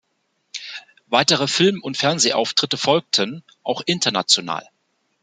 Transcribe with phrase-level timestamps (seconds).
[1.09, 4.67] Weitere Film- und Fernsehauftritte folgten, auch international.